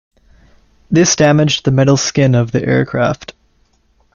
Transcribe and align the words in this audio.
This 0.89 1.15
damaged 1.15 1.63
the 1.63 1.69
metal 1.69 1.95
skin 1.95 2.33
of 2.33 2.51
the 2.51 2.63
aircraft. 2.65 3.35